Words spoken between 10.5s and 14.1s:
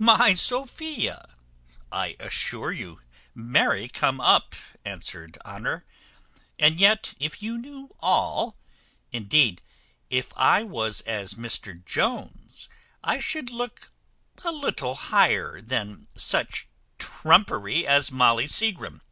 was as Mr Jones, I should look